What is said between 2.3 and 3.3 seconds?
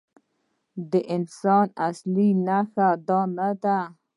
نښه دا